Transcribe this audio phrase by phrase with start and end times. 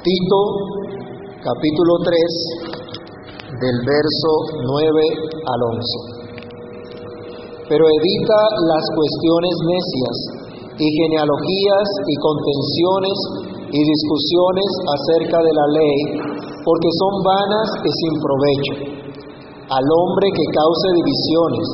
[0.00, 0.40] Tito
[1.44, 2.16] capítulo 3
[3.52, 4.32] del verso
[4.64, 4.96] 9
[5.44, 7.68] al 11.
[7.68, 10.16] Pero evita las cuestiones necias
[10.80, 13.16] y genealogías y contenciones
[13.76, 15.98] y discusiones acerca de la ley,
[16.64, 18.72] porque son vanas y sin provecho.
[19.68, 21.66] Al hombre que cause divisiones,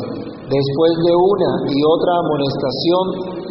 [0.50, 3.04] después de una y otra amonestación,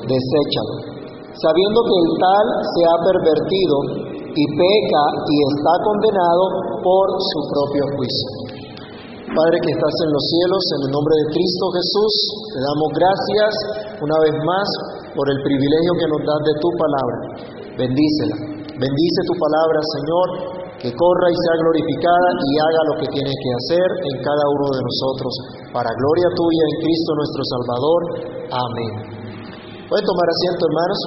[0.03, 0.99] deséchalo,
[1.31, 4.04] sabiendo que el tal se ha pervertido
[4.35, 6.43] y peca y está condenado
[6.83, 8.29] por su propio juicio.
[9.31, 12.13] Padre que estás en los cielos, en el nombre de Cristo Jesús,
[12.55, 13.51] te damos gracias
[13.99, 14.67] una vez más
[15.11, 17.17] por el privilegio que nos das de tu palabra.
[17.75, 18.55] Bendícela.
[18.75, 20.27] Bendice tu palabra, Señor,
[20.79, 24.67] que corra y sea glorificada y haga lo que tiene que hacer en cada uno
[24.75, 25.31] de nosotros,
[25.71, 27.99] para gloria tuya en Cristo nuestro Salvador.
[28.51, 28.93] Amén.
[29.87, 30.99] Pueden tomar asiento, hermanos.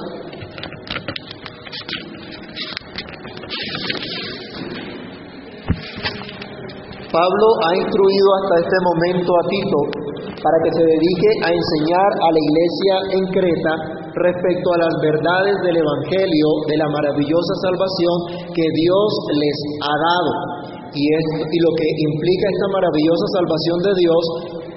[7.09, 9.79] Pablo ha instruido hasta este momento a Tito
[10.45, 13.73] para que se dedique a enseñar a la iglesia en Creta
[14.13, 18.15] respecto a las verdades del Evangelio de la maravillosa salvación
[18.53, 19.09] que Dios
[19.41, 19.57] les
[19.89, 20.31] ha dado.
[20.93, 24.23] Y, y lo que implica esta maravillosa salvación de Dios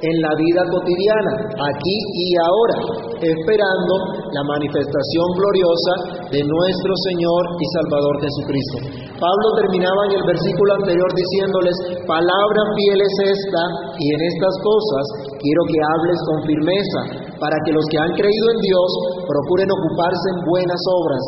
[0.02, 2.76] en la vida cotidiana, aquí y ahora,
[3.20, 5.94] esperando la manifestación gloriosa
[6.32, 8.76] de nuestro Señor y Salvador Jesucristo.
[9.20, 11.76] Pablo terminaba en el versículo anterior diciéndoles,
[12.08, 13.62] palabra fiel es esta,
[14.00, 15.04] y en estas cosas
[15.36, 17.00] quiero que hables con firmeza,
[17.36, 18.90] para que los que han creído en Dios
[19.28, 21.24] procuren ocuparse en buenas obras.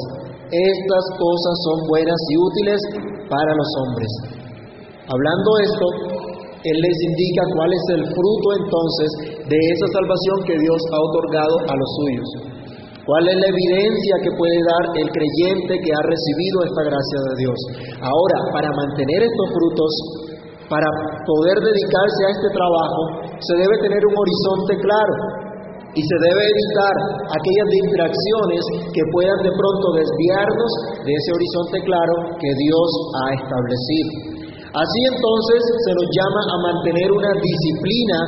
[0.49, 2.81] Estas cosas son buenas y útiles
[3.29, 4.11] para los hombres.
[5.13, 5.87] Hablando esto,
[6.65, 9.09] él les indica cuál es el fruto entonces
[9.45, 12.54] de esa salvación que Dios ha otorgado a los suyos.
[13.05, 17.35] ¿Cuál es la evidencia que puede dar el creyente que ha recibido esta gracia de
[17.37, 17.59] Dios?
[18.01, 19.93] Ahora, para mantener estos frutos,
[20.73, 20.89] para
[21.29, 25.15] poder dedicarse a este trabajo, se debe tener un horizonte claro
[25.93, 26.95] y se debe evitar
[27.29, 30.73] aquellas distracciones que puedan de pronto desviarnos
[31.05, 32.89] de ese horizonte claro que Dios
[33.21, 34.11] ha establecido.
[34.75, 38.19] Así entonces se nos llama a mantener una disciplina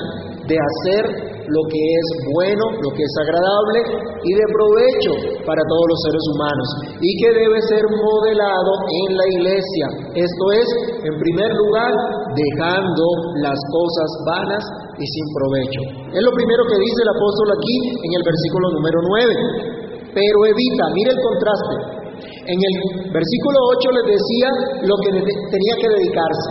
[0.47, 3.79] de hacer lo que es bueno, lo que es agradable
[4.23, 5.13] y de provecho
[5.47, 6.69] para todos los seres humanos
[6.99, 9.87] y que debe ser modelado en la iglesia.
[10.15, 10.67] Esto es,
[11.07, 11.93] en primer lugar,
[12.35, 13.05] dejando
[13.43, 14.63] las cosas vanas
[14.99, 15.81] y sin provecho.
[16.11, 20.17] Es lo primero que dice el apóstol aquí en el versículo número 9.
[20.17, 22.07] Pero evita, mire el contraste,
[22.47, 22.75] en el
[23.13, 24.49] versículo 8 les decía
[24.89, 26.51] lo que tenía que dedicarse,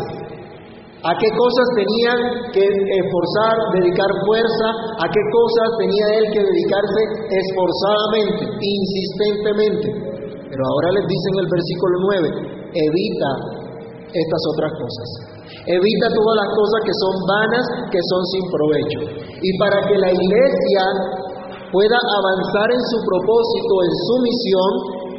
[1.05, 7.01] a qué cosas tenían que esforzar, dedicar fuerza, a qué cosas tenía él que dedicarse
[7.29, 9.87] esforzadamente, insistentemente.
[10.49, 13.31] Pero ahora les dice en el versículo 9, evita
[14.17, 15.07] estas otras cosas.
[15.69, 18.99] Evita todas las cosas que son vanas, que son sin provecho.
[19.45, 20.83] Y para que la iglesia
[21.69, 24.71] pueda avanzar en su propósito, en su misión,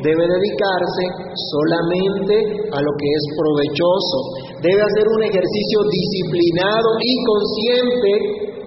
[0.02, 1.04] debe dedicarse
[1.52, 2.34] solamente
[2.72, 4.18] a lo que es provechoso.
[4.60, 8.12] Debe hacer un ejercicio disciplinado y consciente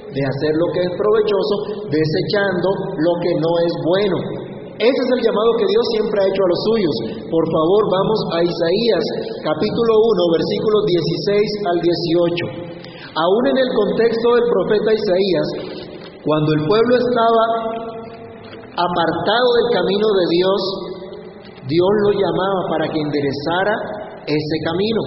[0.10, 1.56] de hacer lo que es provechoso,
[1.90, 4.18] desechando lo que no es bueno.
[4.80, 6.96] Ese es el llamado que Dios siempre ha hecho a los suyos.
[7.28, 9.04] Por favor, vamos a Isaías
[9.44, 12.80] capítulo 1, versículos 16 al 18.
[13.12, 15.48] Aún en el contexto del profeta Isaías,
[16.24, 17.44] cuando el pueblo estaba
[18.72, 20.62] apartado del camino de Dios,
[21.68, 23.76] Dios lo llamaba para que enderezara
[24.24, 25.02] ese camino,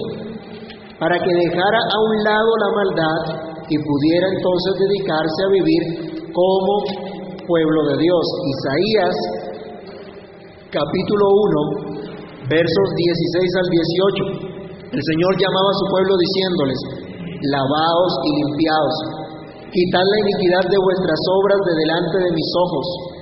[0.99, 3.21] para que dejara a un lado la maldad
[3.69, 5.83] y pudiera entonces dedicarse a vivir
[6.29, 6.73] como
[7.47, 8.25] pueblo de Dios.
[8.53, 9.15] Isaías
[10.69, 11.25] capítulo
[11.81, 13.67] 1, versos 16 al
[14.37, 14.53] 18.
[14.93, 16.79] El Señor llamaba a su pueblo diciéndoles,
[17.49, 18.97] lavaos y limpiaos,
[19.73, 23.12] quitad la iniquidad de vuestras obras de delante de mis ojos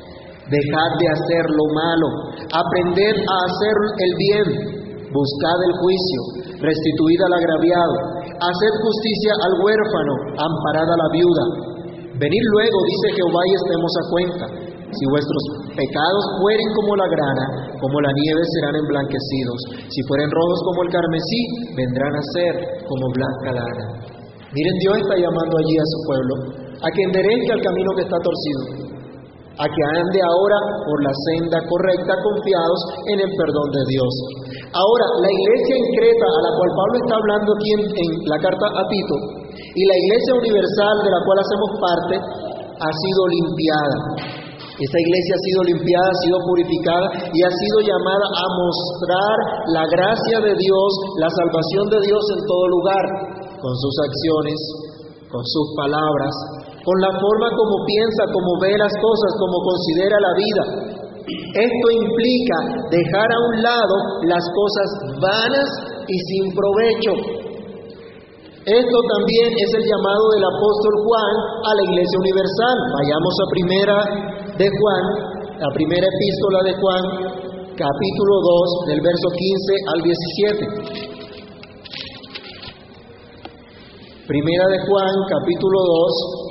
[0.50, 2.08] Dejad de hacer lo malo,
[2.50, 4.48] aprended a hacer el bien,
[5.14, 6.22] buscad el juicio,
[6.60, 7.96] restituid al agraviado,
[8.26, 11.46] haced justicia al huérfano, amparad a la viuda.
[12.18, 14.46] Venid luego, dice Jehová, y estemos a cuenta.
[14.92, 17.46] Si vuestros pecados fueren como la grana,
[17.80, 19.60] como la nieve serán emblanquecidos.
[19.88, 21.42] Si fueren rojos como el carmesí,
[21.80, 22.54] vendrán a ser
[22.92, 23.86] como blanca lana.
[24.52, 26.34] Miren, Dios está llamando allí a su pueblo
[26.76, 28.91] a que enderezca el camino que está torcido
[29.60, 32.80] a que ande ahora por la senda correcta confiados
[33.12, 34.14] en el perdón de Dios.
[34.72, 38.66] Ahora, la iglesia en Creta, a la cual Pablo está hablando aquí en, la carta
[38.72, 39.16] a Tito,
[39.52, 42.16] y la iglesia universal de la cual hacemos parte,
[42.82, 43.98] ha sido limpiada.
[44.82, 49.38] Esta iglesia ha sido limpiada, ha sido purificada y ha sido llamada a mostrar
[49.78, 50.90] la gracia de Dios,
[51.22, 53.04] la salvación de Dios en todo lugar,
[53.62, 54.58] con sus acciones,
[55.30, 56.34] con sus palabras,
[56.84, 60.64] con la forma como piensa, como ve las cosas, como considera la vida.
[61.54, 62.58] Esto implica
[62.90, 63.96] dejar a un lado
[64.26, 64.88] las cosas
[65.22, 65.70] vanas
[66.08, 67.14] y sin provecho.
[68.62, 71.34] Esto también es el llamado del apóstol Juan
[71.66, 72.78] a la iglesia universal.
[72.94, 73.98] Vayamos a primera
[74.58, 75.04] de Juan,
[75.58, 77.04] la primera epístola de Juan,
[77.74, 81.02] capítulo 2, del verso 15 al 17.
[84.28, 86.51] Primera de Juan, capítulo 2,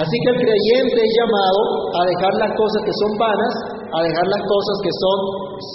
[0.00, 1.60] Así que el creyente es llamado
[1.92, 3.54] a dejar las cosas que son vanas,
[3.92, 5.18] a dejar las cosas que son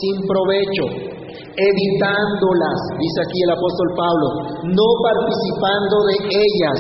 [0.02, 0.84] sin provecho,
[1.54, 4.28] evitándolas, dice aquí el apóstol Pablo,
[4.66, 6.80] no participando de ellas.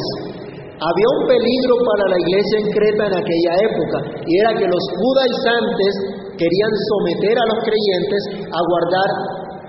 [0.74, 4.84] Había un peligro para la iglesia en Creta en aquella época, y era que los
[4.98, 5.94] judaizantes
[6.42, 9.10] querían someter a los creyentes a guardar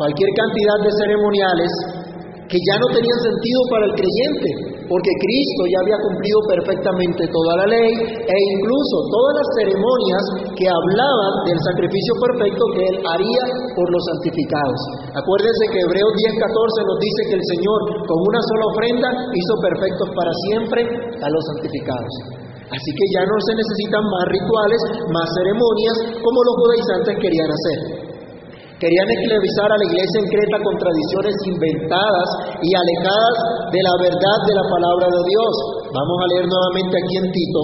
[0.01, 1.71] cualquier cantidad de ceremoniales
[2.49, 7.53] que ya no tenían sentido para el creyente, porque Cristo ya había cumplido perfectamente toda
[7.63, 10.25] la ley e incluso todas las ceremonias
[10.55, 13.43] que hablaban del sacrificio perfecto que Él haría
[13.75, 14.81] por los santificados.
[15.15, 20.09] Acuérdense que Hebreos 10:14 nos dice que el Señor con una sola ofrenda hizo perfectos
[20.15, 20.81] para siempre
[21.19, 22.47] a los santificados.
[22.67, 24.81] Así que ya no se necesitan más rituales,
[25.15, 28.06] más ceremonias como los judaizantes querían hacer.
[28.77, 32.29] Querían esclavizar a la iglesia en Creta con tradiciones inventadas
[32.61, 33.37] y alejadas
[33.73, 35.53] de la verdad de la palabra de Dios.
[35.97, 37.63] Vamos a leer nuevamente aquí en Tito,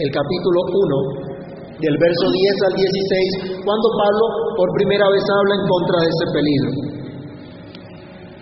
[0.00, 4.24] el capítulo 1, del verso 10 al 16, cuando Pablo
[4.56, 6.70] por primera vez habla en contra de ese peligro.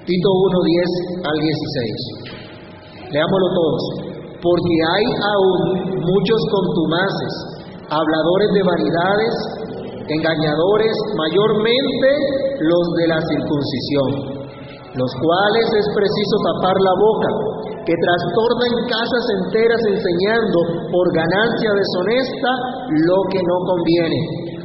[0.06, 3.18] Tito 1, 10 al 16.
[3.18, 3.82] Leámoslo todos.
[4.38, 5.58] Porque hay aún
[6.06, 7.34] muchos contumaces,
[7.90, 9.34] habladores de vanidades,
[10.08, 12.08] engañadores, mayormente
[12.58, 14.08] los de la circuncisión,
[14.98, 17.30] los cuales es preciso tapar la boca,
[17.86, 20.58] que trastornan casas enteras enseñando
[20.90, 22.50] por ganancia deshonesta
[23.06, 24.20] lo que no conviene.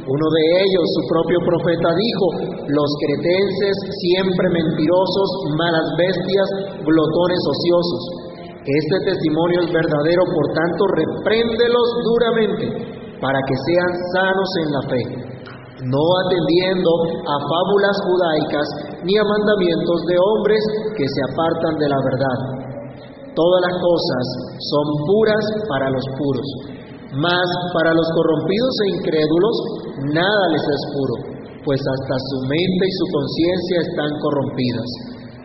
[0.08, 2.26] Uno de ellos, su propio profeta, dijo,
[2.64, 6.48] los cretenses siempre mentirosos, malas bestias,
[6.80, 8.02] glotones ociosos.
[8.64, 12.64] Este testimonio es verdadero, por tanto, repréndelos duramente
[13.20, 15.27] para que sean sanos en la fe
[15.84, 16.90] no atendiendo
[17.22, 18.68] a fábulas judaicas
[19.06, 20.62] ni a mandamientos de hombres
[20.98, 22.38] que se apartan de la verdad.
[23.30, 24.24] Todas las cosas
[24.58, 26.48] son puras para los puros,
[27.14, 29.56] mas para los corrompidos e incrédulos
[30.10, 31.14] nada les es puro,
[31.62, 34.90] pues hasta su mente y su conciencia están corrompidas.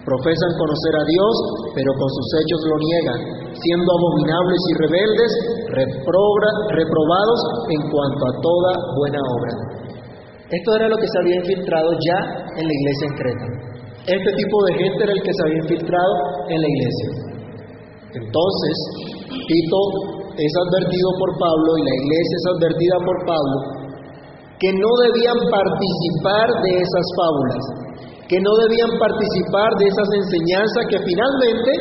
[0.04, 1.36] Profesan conocer a Dios,
[1.78, 3.20] pero con sus hechos lo niegan,
[3.56, 5.32] siendo abominables y rebeldes,
[6.74, 7.40] reprobados
[7.70, 9.83] en cuanto a toda buena obra.
[10.52, 12.20] Esto era lo que se había infiltrado ya
[12.60, 13.48] en la iglesia en Creta.
[14.04, 16.14] Este tipo de gente era el que se había infiltrado
[16.50, 17.10] en la iglesia.
[18.14, 18.76] Entonces,
[19.32, 19.82] Tito
[20.36, 23.58] es advertido por Pablo y la iglesia es advertida por Pablo
[24.60, 27.64] que no debían participar de esas fábulas,
[28.32, 31.72] que no debían participar de esas enseñanzas que finalmente,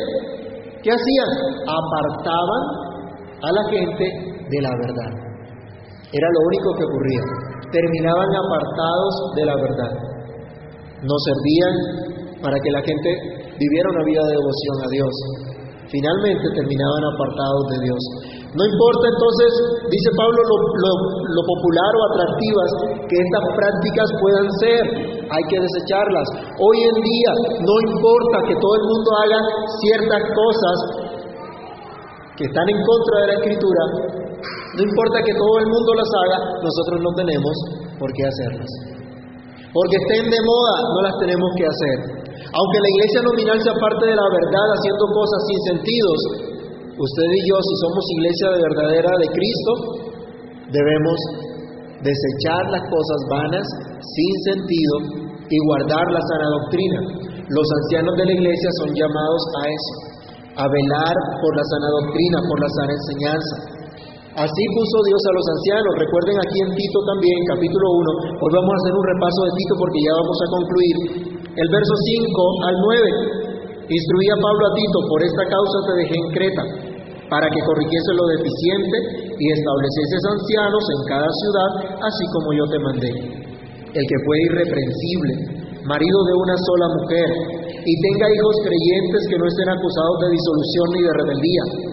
[0.83, 1.31] ¿qué hacían?
[1.63, 2.63] Apartaban
[3.39, 4.05] a la gente
[4.51, 5.11] de la verdad.
[6.11, 7.23] Era lo único que ocurría
[7.73, 9.93] terminaban apartados de la verdad.
[11.01, 11.75] No servían
[12.39, 13.09] para que la gente
[13.57, 15.13] viviera una vida de devoción a Dios.
[15.89, 18.01] Finalmente terminaban apartados de Dios.
[18.53, 19.49] No importa entonces,
[19.89, 22.69] dice Pablo, lo, popular o atractivas
[23.09, 24.81] que estas prácticas puedan ser,
[25.25, 26.27] hay que desecharlas.
[26.61, 27.31] Hoy en día
[27.65, 29.39] no importa que todo el mundo haga
[29.81, 30.77] ciertas cosas
[32.37, 33.83] que están en contra de la escritura,
[34.73, 37.53] no importa que todo el mundo las haga, nosotros no tenemos
[38.01, 38.71] por qué hacerlas.
[39.69, 41.97] Porque estén de moda, no las tenemos que hacer.
[42.53, 46.19] Aunque la iglesia nominal sea parte de la verdad haciendo cosas sin sentidos,
[46.93, 49.71] usted y yo, si somos iglesia de verdadera de Cristo,
[50.69, 51.17] debemos
[52.01, 53.65] desechar las cosas vanas,
[53.97, 54.95] sin sentido,
[55.49, 56.99] y guardar la sana doctrina.
[57.49, 59.93] Los ancianos de la iglesia son llamados a eso,
[60.57, 63.55] a velar por la sana doctrina, por la sana enseñanza.
[64.33, 65.93] Así puso Dios a los ancianos.
[65.93, 67.85] Recuerden aquí en Tito también, capítulo
[68.33, 68.41] 1.
[68.41, 70.95] Hoy vamos a hacer un repaso de Tito porque ya vamos a concluir.
[71.53, 73.93] El verso 5 al 9.
[73.93, 76.65] Instruía Pablo a Tito, por esta causa te dejé en Creta,
[77.29, 78.97] para que corrigiese lo deficiente
[79.37, 81.69] y establecieses ancianos en cada ciudad,
[82.01, 83.11] así como yo te mandé.
[83.93, 85.33] El que fue irreprensible,
[85.85, 87.29] marido de una sola mujer,
[87.85, 91.92] y tenga hijos creyentes que no estén acusados de disolución ni de rebeldía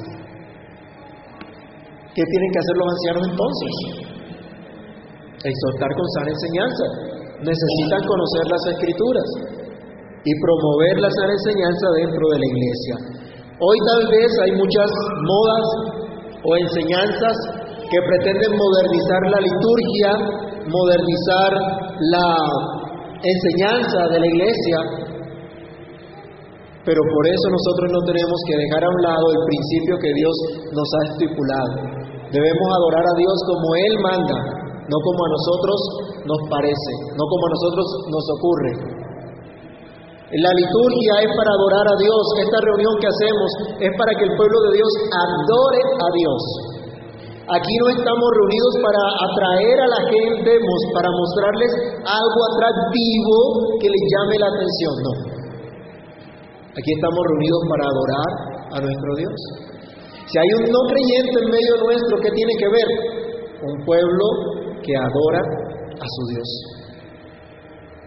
[2.11, 3.71] ¿Qué tienen que hacer los ancianos entonces?
[5.47, 6.85] Exhortar con sana enseñanza.
[7.39, 9.27] Necesitan conocer las escrituras
[10.27, 12.95] y promover la sana enseñanza dentro de la iglesia.
[13.63, 14.89] Hoy tal vez hay muchas
[15.23, 15.65] modas
[16.43, 17.35] o enseñanzas
[17.89, 20.11] que pretenden modernizar la liturgia,
[20.67, 21.51] modernizar
[22.11, 22.29] la
[23.23, 24.77] enseñanza de la iglesia,
[26.83, 30.35] pero por eso nosotros no tenemos que dejar a un lado el principio que Dios
[30.73, 32.00] nos ha estipulado.
[32.31, 34.39] Debemos adorar a Dios como Él manda,
[34.87, 35.77] no como a nosotros
[36.23, 38.71] nos parece, no como a nosotros nos ocurre.
[40.31, 42.23] La liturgia es para adorar a Dios.
[42.39, 43.49] Esta reunión que hacemos
[43.83, 46.41] es para que el pueblo de Dios adore a Dios.
[47.51, 50.51] Aquí no estamos reunidos para atraer a la gente,
[50.95, 54.93] para mostrarles algo atractivo que les llame la atención.
[55.03, 55.13] No.
[56.79, 58.31] Aquí estamos reunidos para adorar
[58.71, 59.39] a nuestro Dios.
[60.27, 62.89] Si hay un no creyente en medio nuestro, ¿qué tiene que ver?
[63.61, 64.25] Un pueblo
[64.81, 65.41] que adora
[65.97, 66.49] a su Dios.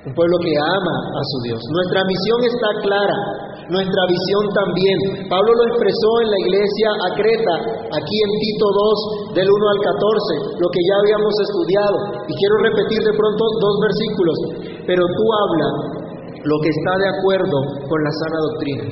[0.04, 1.60] Un pueblo que ama a su Dios.
[1.72, 3.16] Nuestra misión está clara,
[3.72, 4.98] nuestra visión también.
[5.32, 7.56] Pablo lo expresó en la iglesia a Creta,
[7.88, 8.68] aquí en Tito
[9.32, 11.98] 2, del 1 al 14, lo que ya habíamos estudiado.
[12.28, 14.36] Y quiero repetir de pronto dos versículos.
[14.84, 15.68] Pero tú habla
[16.44, 18.84] lo que está de acuerdo con la sana doctrina.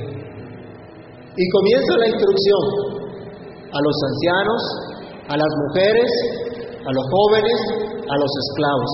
[1.37, 3.02] Y comienza la instrucción
[3.73, 4.61] a los ancianos,
[5.29, 6.09] a las mujeres,
[6.85, 7.59] a los jóvenes,
[8.05, 8.91] a los esclavos.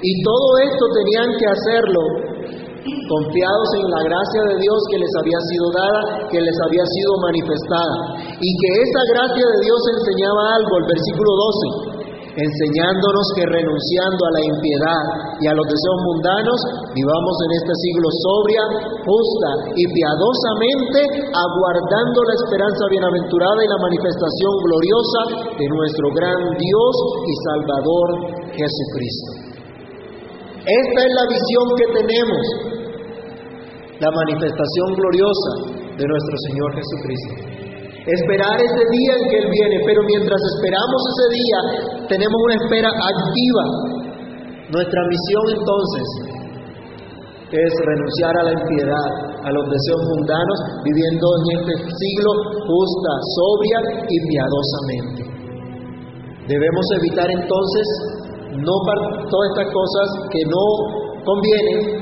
[0.00, 2.02] Y todo esto tenían que hacerlo
[2.80, 6.00] confiados en la gracia de Dios que les había sido dada,
[6.30, 7.96] que les había sido manifestada.
[8.40, 11.89] Y que esa gracia de Dios enseñaba algo, el versículo 12,
[12.40, 15.02] enseñándonos que renunciando a la impiedad
[15.40, 16.58] y a los deseos mundanos,
[16.96, 18.64] vivamos en este siglo sobria,
[19.04, 21.00] justa y piadosamente,
[21.36, 25.20] aguardando la esperanza bienaventurada y la manifestación gloriosa
[25.52, 26.94] de nuestro gran Dios
[27.28, 28.08] y Salvador
[28.56, 29.30] Jesucristo.
[30.64, 32.44] Esta es la visión que tenemos,
[34.00, 35.52] la manifestación gloriosa
[35.92, 37.59] de nuestro Señor Jesucristo
[38.06, 41.58] esperar ese día en que Él viene, pero mientras esperamos ese día,
[42.08, 43.64] tenemos una espera activa.
[44.70, 46.06] Nuestra misión entonces
[47.50, 49.08] es renunciar a la impiedad,
[49.42, 52.30] a los deseos mundanos, viviendo en este siglo
[52.62, 55.20] justa, sobria y piadosamente.
[56.46, 57.86] Debemos evitar entonces
[58.54, 58.74] no
[59.28, 60.64] todas estas cosas que no
[61.24, 61.99] convienen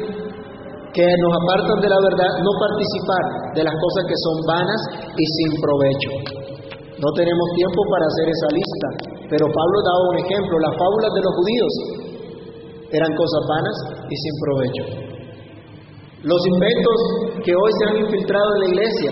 [0.94, 4.80] que nos apartan de la verdad, no participar de las cosas que son vanas
[5.16, 6.10] y sin provecho.
[6.98, 8.88] No tenemos tiempo para hacer esa lista,
[9.30, 11.72] pero Pablo daba un ejemplo, las fábulas de los judíos
[12.90, 13.76] eran cosas vanas
[14.08, 14.84] y sin provecho.
[16.24, 16.98] Los inventos
[17.44, 19.10] que hoy se han infiltrado en la iglesia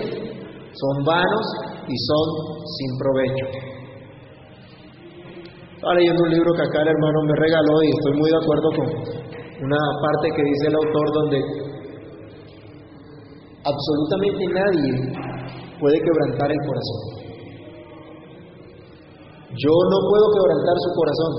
[0.73, 1.45] son vanos
[1.87, 2.27] y son
[2.67, 3.45] sin provecho.
[5.77, 8.67] Estaba leyendo un libro que acá el hermano me regaló y estoy muy de acuerdo
[8.75, 8.87] con
[9.63, 11.66] una parte que dice el autor donde
[13.63, 14.91] absolutamente nadie
[15.79, 17.17] puede quebrantar el corazón.
[19.57, 21.31] Yo no puedo quebrantar su corazón.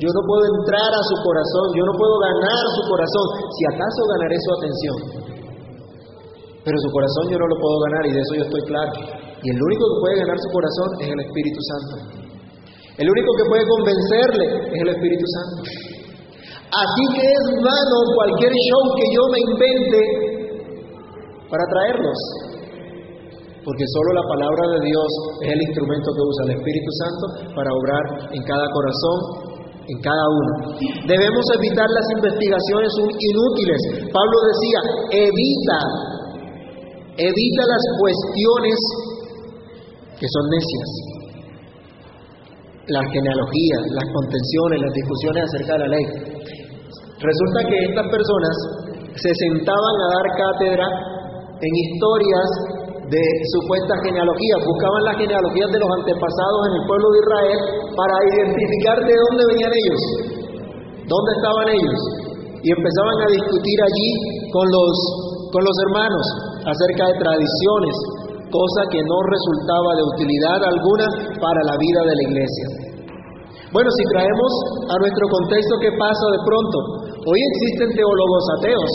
[0.00, 1.66] Yo no puedo entrar a su corazón.
[1.76, 3.26] Yo no puedo ganar su corazón.
[3.52, 4.96] Si acaso ganaré su atención.
[6.64, 8.92] Pero su corazón yo no lo puedo ganar y de eso yo estoy claro.
[9.40, 11.94] Y el único que puede ganar su corazón es el Espíritu Santo.
[13.00, 15.60] El único que puede convencerle es el Espíritu Santo.
[16.70, 20.29] Así que es vano cualquier show que yo me invente
[21.50, 22.18] para traerlos.
[23.60, 25.10] Porque solo la palabra de Dios
[25.44, 29.18] es el instrumento que usa el Espíritu Santo para obrar en cada corazón,
[29.84, 30.52] en cada uno.
[31.04, 32.90] Debemos evitar las investigaciones
[33.20, 33.80] inútiles.
[34.08, 34.80] Pablo decía,
[35.28, 35.80] evita,
[37.20, 38.78] evita las cuestiones
[40.16, 40.90] que son necias.
[42.90, 46.06] las genealogías, las contenciones, las discusiones acerca de la ley.
[47.20, 48.54] Resulta que estas personas
[49.14, 50.86] se sentaban a dar cátedra
[51.60, 52.50] en historias
[53.10, 53.24] de
[53.58, 57.58] supuestas genealogías, buscaban las genealogías de los antepasados en el pueblo de Israel
[57.98, 60.02] para identificar de dónde venían ellos,
[61.10, 62.00] dónde estaban ellos,
[62.64, 64.10] y empezaban a discutir allí
[64.54, 64.94] con los,
[65.50, 66.24] con los hermanos
[66.70, 67.94] acerca de tradiciones,
[68.46, 71.06] cosa que no resultaba de utilidad alguna
[71.42, 72.66] para la vida de la iglesia.
[73.74, 74.52] Bueno, si traemos
[74.86, 76.78] a nuestro contexto, ¿qué pasa de pronto?
[77.26, 78.92] Hoy existen teólogos ateos.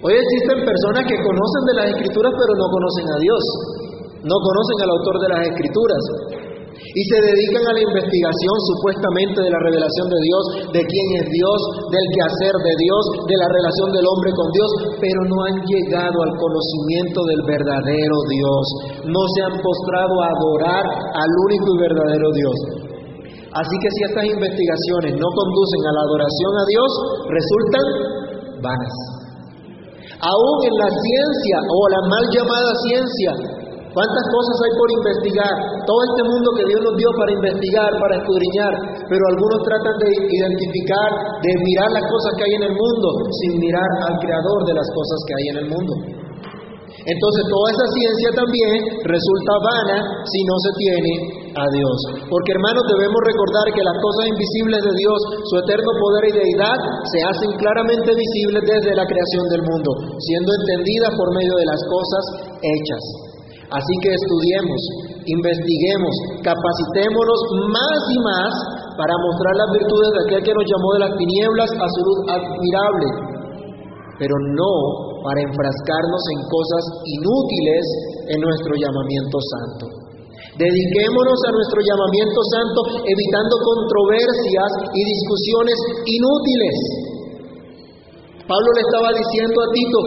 [0.00, 3.42] Hoy existen personas que conocen de las escrituras pero no conocen a Dios,
[4.24, 6.02] no conocen al autor de las escrituras
[6.80, 11.26] y se dedican a la investigación supuestamente de la revelación de Dios, de quién es
[11.28, 11.58] Dios,
[11.92, 14.70] del quehacer de Dios, de la relación del hombre con Dios,
[15.04, 18.64] pero no han llegado al conocimiento del verdadero Dios,
[19.04, 22.56] no se han postrado a adorar al único y verdadero Dios.
[23.52, 26.90] Así que si estas investigaciones no conducen a la adoración a Dios,
[27.28, 27.84] resultan
[28.64, 29.19] vanas.
[30.20, 33.32] Aún en la ciencia o la mal llamada ciencia,
[33.90, 35.54] ¿Cuántas cosas hay por investigar?
[35.82, 38.72] Todo este mundo que Dios nos dio para investigar, para escudriñar,
[39.10, 41.10] pero algunos tratan de identificar,
[41.42, 43.08] de mirar las cosas que hay en el mundo
[43.42, 45.92] sin mirar al creador de las cosas que hay en el mundo.
[47.02, 48.70] Entonces toda esa ciencia también
[49.10, 51.12] resulta vana si no se tiene
[51.54, 51.96] a Dios.
[52.30, 55.18] Porque hermanos debemos recordar que las cosas invisibles de Dios,
[55.50, 56.78] su eterno poder y deidad,
[57.10, 61.80] se hacen claramente visibles desde la creación del mundo, siendo entendidas por medio de las
[61.90, 62.24] cosas
[62.62, 63.04] hechas.
[63.70, 64.80] Así que estudiemos,
[65.30, 67.40] investiguemos, capacitémonos
[67.70, 68.52] más y más
[68.98, 72.18] para mostrar las virtudes de aquel que nos llamó de las tinieblas a su luz
[72.34, 73.08] admirable,
[74.18, 74.74] pero no
[75.22, 77.84] para enfrascarnos en cosas inútiles
[78.34, 80.09] en nuestro llamamiento santo.
[80.60, 86.76] Dediquémonos a nuestro llamamiento santo evitando controversias y discusiones inútiles.
[88.44, 90.00] Pablo le estaba diciendo a Tito,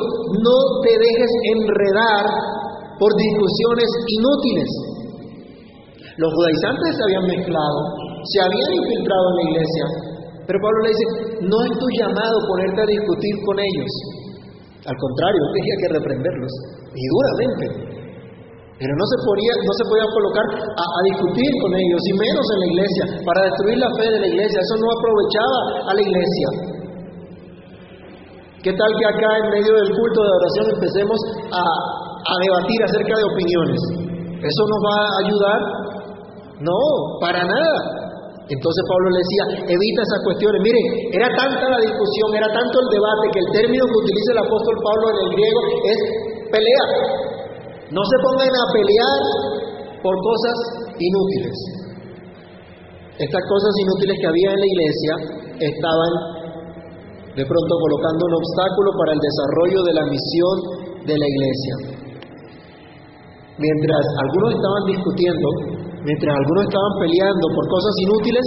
[0.45, 2.25] no te dejes enredar
[3.01, 4.69] por discusiones inútiles.
[6.21, 7.79] Los judaizantes se habían mezclado,
[8.21, 9.85] se habían infiltrado en la iglesia,
[10.45, 11.05] pero Pablo le dice,
[11.49, 13.91] no es tu llamado ponerte a discutir con ellos.
[14.85, 16.53] Al contrario, tenía que reprenderlos,
[16.93, 18.02] y duramente.
[18.79, 22.59] Pero no se, podía, no se podía colocar a, discutir con ellos, y menos en
[22.59, 24.57] la iglesia, para destruir la fe de la iglesia.
[24.59, 25.57] Eso no aprovechaba
[25.87, 26.47] a la iglesia.
[28.65, 31.19] ¿Qué tal que acá en medio del culto de oración empecemos
[31.51, 31.63] a,
[32.23, 33.81] a debatir acerca de opiniones.
[34.39, 35.59] ¿Eso nos va a ayudar?
[36.63, 36.79] No,
[37.19, 37.75] para nada.
[38.43, 40.59] Entonces Pablo le decía, evita esas cuestiones.
[40.63, 44.41] Miren, era tanta la discusión, era tanto el debate que el término que utiliza el
[44.43, 45.99] apóstol Pablo en el griego es
[46.51, 46.85] pelea.
[47.93, 49.21] No se pongan a pelear
[50.01, 50.57] por cosas
[50.97, 51.57] inútiles.
[53.21, 55.13] Estas cosas inútiles que había en la iglesia
[55.61, 56.13] estaban
[57.37, 60.55] de pronto colocando un obstáculo para el desarrollo de la misión
[61.05, 61.73] de la iglesia.
[63.61, 65.47] Mientras algunos estaban discutiendo,
[66.01, 68.45] mientras algunos estaban peleando por cosas inútiles,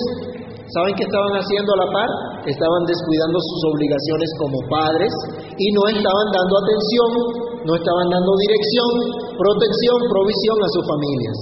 [0.74, 2.10] ¿saben qué estaban haciendo a la par?
[2.50, 5.12] Estaban descuidando sus obligaciones como padres
[5.54, 7.10] y no estaban dando atención,
[7.66, 8.90] no estaban dando dirección,
[9.34, 11.36] protección, provisión a sus familias.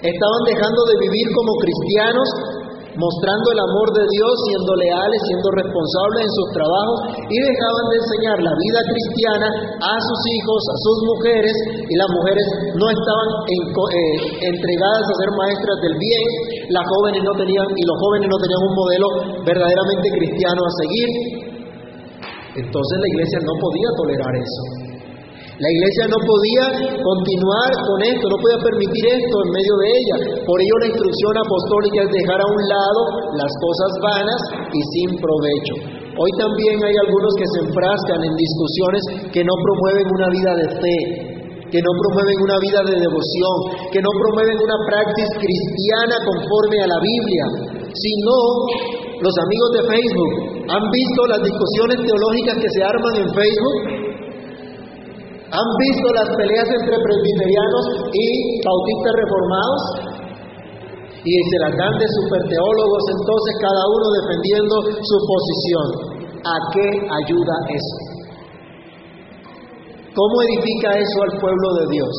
[0.00, 2.28] Estaban dejando de vivir como cristianos
[2.96, 6.98] mostrando el amor de Dios, siendo leales, siendo responsables en sus trabajos
[7.30, 11.54] y dejaban de enseñar la vida cristiana a sus hijos, a sus mujeres
[11.86, 16.24] y las mujeres no estaban eh, entregadas a ser maestras del bien,
[16.74, 19.08] las jóvenes no tenían y los jóvenes no tenían un modelo
[19.46, 21.08] verdaderamente cristiano a seguir.
[22.50, 24.79] Entonces la iglesia no podía tolerar eso.
[25.60, 26.64] La iglesia no podía
[27.04, 30.16] continuar con esto, no podía permitir esto en medio de ella.
[30.40, 33.00] Por ello la instrucción apostólica es dejar a un lado
[33.36, 34.40] las cosas vanas
[34.72, 35.74] y sin provecho.
[36.16, 39.02] Hoy también hay algunos que se enfrascan en discusiones
[39.36, 40.98] que no promueven una vida de fe,
[41.68, 43.56] que no promueven una vida de devoción,
[43.92, 47.44] que no promueven una práctica cristiana conforme a la Biblia,
[47.84, 48.34] sino
[49.20, 50.32] los amigos de Facebook
[50.72, 53.99] han visto las discusiones teológicas que se arman en Facebook
[55.50, 57.84] ¿Han visto las peleas entre presbiterianos
[58.14, 58.26] y
[58.62, 59.82] bautistas reformados?
[61.26, 65.86] Y se las dan de superteólogos, entonces cada uno defendiendo su posición.
[66.40, 67.96] ¿A qué ayuda eso?
[70.14, 72.14] ¿Cómo edifica eso al pueblo de Dios?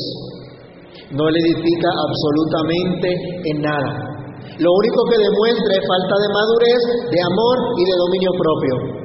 [1.16, 3.10] No le edifica absolutamente
[3.48, 3.92] en nada.
[4.60, 6.82] Lo único que demuestra es falta de madurez,
[7.16, 9.01] de amor y de dominio propio.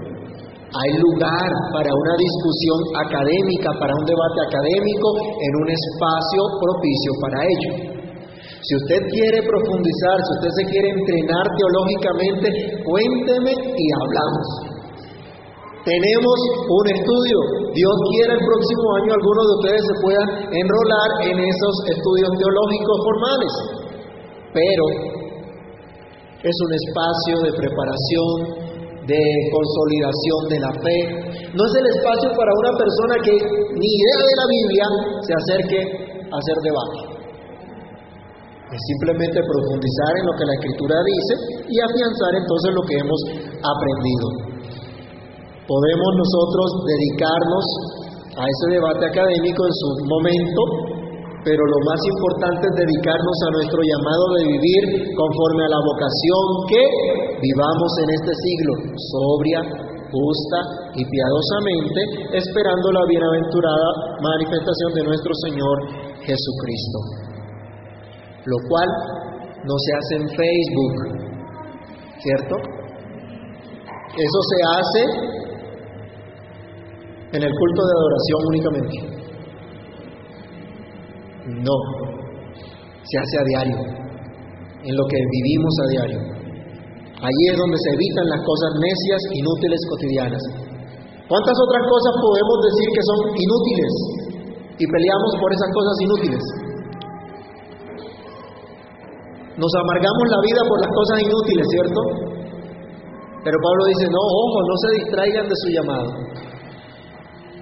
[0.77, 5.09] Hay lugar para una discusión académica, para un debate académico
[5.41, 7.97] en un espacio propicio para ello.
[8.61, 12.49] Si usted quiere profundizar, si usted se quiere entrenar teológicamente,
[12.83, 14.77] cuénteme y hablamos.
[15.87, 17.39] Tenemos un estudio.
[17.71, 22.99] Dios quiera el próximo año algunos de ustedes se puedan enrolar en esos estudios teológicos
[23.07, 23.53] formales.
[24.51, 24.85] Pero
[26.43, 28.66] es un espacio de preparación,
[29.07, 29.23] de
[29.55, 30.99] consolidación de la fe.
[31.55, 34.87] No es el espacio para una persona que ni idea de la Biblia
[35.23, 35.81] se acerque
[36.27, 37.17] a hacer debate.
[38.67, 41.35] Es simplemente profundizar en lo que la Escritura dice
[41.71, 43.21] y afianzar entonces lo que hemos
[43.63, 44.27] aprendido.
[45.71, 47.65] Podemos nosotros dedicarnos
[48.37, 50.63] a ese debate académico en su momento,
[51.47, 54.83] pero lo más importante es dedicarnos a nuestro llamado de vivir
[55.15, 56.83] conforme a la vocación que
[57.39, 59.63] vivamos en este siglo, sobria,
[60.11, 60.59] justa
[60.99, 65.77] y piadosamente, esperando la bienaventurada manifestación de nuestro Señor
[66.27, 66.99] Jesucristo.
[68.43, 68.89] Lo cual
[69.63, 70.95] no se hace en Facebook,
[72.27, 72.55] ¿cierto?
[74.19, 75.03] Eso se hace
[77.39, 79.16] en el culto de adoración únicamente.
[81.47, 81.79] No,
[83.07, 83.79] se hace a diario,
[84.83, 86.21] en lo que vivimos a diario.
[87.23, 90.43] Allí es donde se evitan las cosas necias, inútiles, cotidianas.
[91.31, 93.93] ¿Cuántas otras cosas podemos decir que son inútiles
[94.75, 96.45] y peleamos por esas cosas inútiles?
[99.55, 102.01] Nos amargamos la vida por las cosas inútiles, ¿cierto?
[103.47, 106.11] Pero Pablo dice, no, ojo, no se distraigan de su llamado.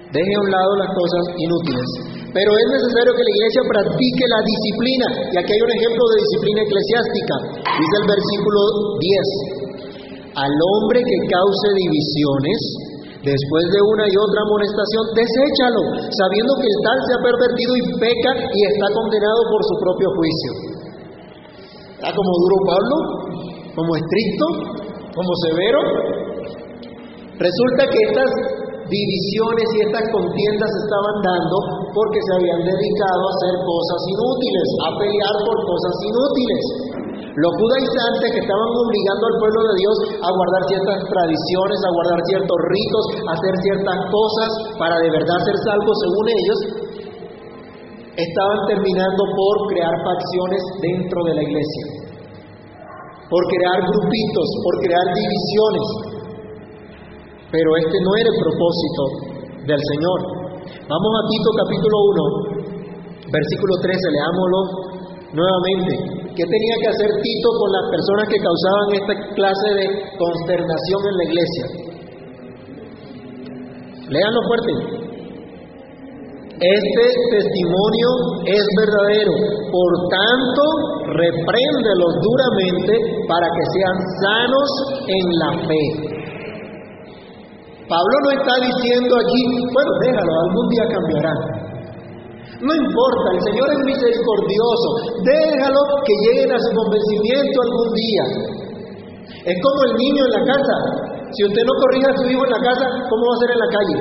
[0.09, 4.41] Deje a un lado las cosas inútiles pero es necesario que la iglesia practique la
[4.43, 5.07] disciplina.
[5.31, 7.35] Y aquí hay un ejemplo de disciplina eclesiástica.
[7.63, 8.59] Dice el versículo
[8.99, 10.35] 10.
[10.35, 12.59] Al hombre que cause divisiones,
[13.23, 17.83] después de una y otra amonestación, deséchalo, sabiendo que el tal se ha pervertido y
[18.03, 20.51] peca y está condenado por su propio juicio.
[22.03, 22.95] ¿Está como duro Pablo?
[23.79, 24.45] ¿Como estricto?
[25.15, 25.79] ¿Como severo?
[27.39, 28.31] Resulta que estas
[28.89, 31.57] divisiones y estas contiendas estaban dando
[31.93, 36.63] porque se habían dedicado a hacer cosas inútiles, a pelear por cosas inútiles.
[37.35, 42.19] Los judaizantes que estaban obligando al pueblo de Dios a guardar ciertas tradiciones, a guardar
[42.31, 46.59] ciertos ritos, a hacer ciertas cosas para de verdad ser salvos según ellos,
[48.15, 51.83] estaban terminando por crear facciones dentro de la iglesia,
[53.27, 56.14] por crear grupitos, por crear divisiones.
[57.55, 59.03] Pero este no era el propósito
[59.63, 60.19] del Señor.
[60.91, 61.95] Vamos a Tito capítulo
[62.51, 64.59] 1, versículo 13, leámoslo
[65.31, 65.91] nuevamente.
[66.35, 69.85] ¿Qué tenía que hacer Tito con las personas que causaban esta clase de
[70.19, 71.65] consternación en la iglesia?
[74.03, 75.05] Leanlo fuerte.
[76.59, 77.05] Este
[77.39, 78.09] testimonio
[78.51, 79.31] es verdadero,
[79.71, 80.63] por tanto,
[81.07, 82.99] repréndelos duramente
[83.31, 84.69] para que sean sanos
[85.07, 86.04] en la fe.
[87.85, 91.33] Pablo no está diciendo aquí, bueno, déjalo, algún día cambiará.
[92.65, 94.89] No importa, el Señor es misericordioso,
[95.21, 98.23] déjalo que lleguen a su convencimiento algún día.
[99.45, 100.75] Es como el niño en la casa.
[101.29, 103.61] Si usted no corrige a su hijo en la casa, ¿cómo va a ser en
[103.61, 103.97] la calle?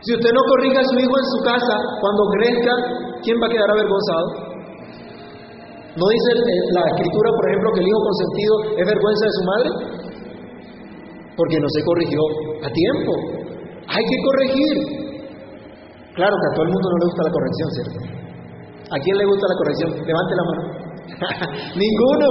[0.00, 2.72] Si usted no corrige a su hijo en su casa, cuando crezca,
[3.22, 4.26] ¿quién va a quedar avergonzado?
[5.96, 6.30] ¿No dice
[6.74, 9.68] la escritura, por ejemplo, que el hijo consentido es vergüenza de su madre?
[11.36, 12.20] Porque no se corrigió
[12.64, 13.12] a tiempo.
[13.86, 14.74] Hay que corregir.
[16.16, 17.98] Claro que a todo el mundo no le gusta la corrección, ¿cierto?
[18.88, 19.90] ¿A quién le gusta la corrección?
[20.00, 20.62] Levante la mano.
[21.76, 22.28] Ninguno.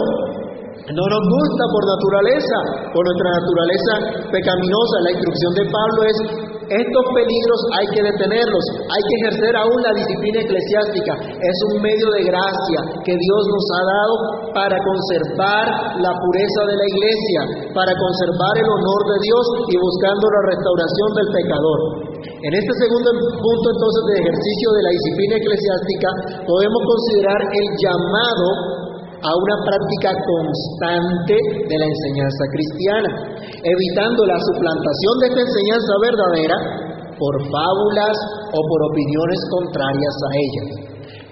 [0.85, 2.57] No nos gusta por naturaleza,
[2.93, 3.93] por nuestra naturaleza
[4.29, 4.95] pecaminosa.
[5.01, 6.17] La instrucción de Pablo es
[6.65, 11.13] estos peligros hay que detenerlos, hay que ejercer aún la disciplina eclesiástica.
[11.37, 14.15] Es un medio de gracia que Dios nos ha dado
[14.53, 15.65] para conservar
[16.01, 21.09] la pureza de la iglesia, para conservar el honor de Dios y buscando la restauración
[21.13, 21.79] del pecador.
[22.25, 26.09] En este segundo punto entonces de ejercicio de la disciplina eclesiástica
[26.49, 28.84] podemos considerar el llamado
[29.25, 31.33] a una práctica constante
[31.65, 33.09] de la enseñanza cristiana,
[33.57, 36.57] evitando la suplantación de esta enseñanza verdadera
[37.17, 38.15] por fábulas
[38.53, 40.63] o por opiniones contrarias a ella.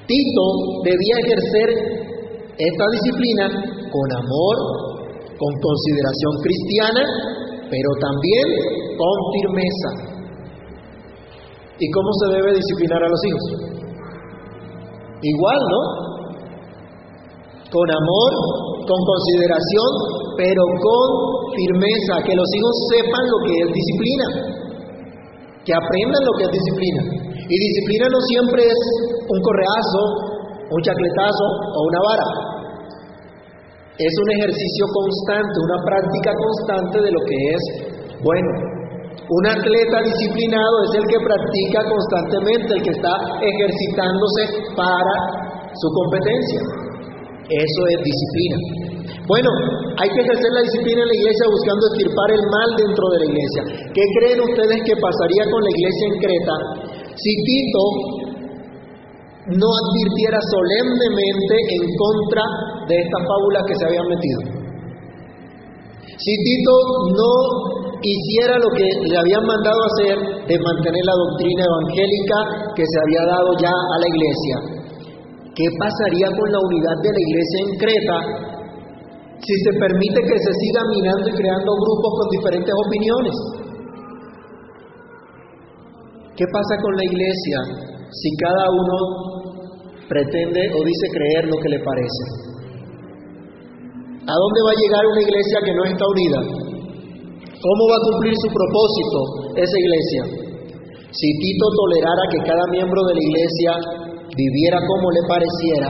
[0.10, 0.46] Tito
[0.90, 1.70] debía ejercer
[2.58, 3.46] esta disciplina
[3.94, 4.56] con amor,
[5.38, 7.04] con consideración cristiana,
[7.70, 8.46] pero también
[8.98, 9.90] con firmeza.
[11.78, 13.46] ¿Y cómo se debe disciplinar a los hijos?
[15.22, 16.13] Igual, ¿no?
[17.74, 18.32] Con amor,
[18.86, 19.90] con consideración,
[20.38, 21.08] pero con
[21.58, 24.28] firmeza, que los hijos sepan lo que es disciplina,
[25.66, 27.02] que aprendan lo que es disciplina.
[27.50, 28.82] Y disciplina no siempre es
[29.26, 30.02] un correazo,
[30.70, 32.28] un chacletazo o una vara.
[33.98, 37.64] Es un ejercicio constante, una práctica constante de lo que es
[38.22, 38.52] bueno.
[39.24, 44.42] Un atleta disciplinado es el que practica constantemente, el que está ejercitándose
[44.78, 45.16] para
[45.74, 46.83] su competencia.
[47.50, 48.58] Eso es disciplina.
[49.28, 49.50] Bueno,
[50.00, 53.28] hay que ejercer la disciplina en la iglesia buscando estirpar el mal dentro de la
[53.32, 53.62] iglesia.
[53.92, 56.56] ¿Qué creen ustedes que pasaría con la iglesia en Creta
[57.16, 57.84] si Tito
[59.60, 62.44] no advirtiera solemnemente en contra
[62.88, 64.40] de estas fábulas que se habían metido?
[66.04, 66.76] Si Tito
[67.16, 67.34] no
[68.04, 72.38] hiciera lo que le habían mandado hacer de mantener la doctrina evangélica
[72.76, 74.73] que se había dado ya a la iglesia,
[75.56, 78.20] ¿qué pasaría con la unidad de la iglesia en Creta
[79.44, 83.38] si se permite que se siga minando y creando grupos con diferentes opiniones?
[86.34, 87.58] ¿Qué pasa con la iglesia
[88.10, 88.98] si cada uno
[90.10, 92.24] pretende o dice creer lo que le parece?
[94.24, 96.40] ¿A dónde va a llegar una iglesia que no está unida?
[97.44, 99.20] ¿Cómo va a cumplir su propósito
[99.60, 100.22] esa iglesia?
[101.12, 103.72] Si Tito tolerara que cada miembro de la iglesia
[104.36, 105.90] viviera como le pareciera,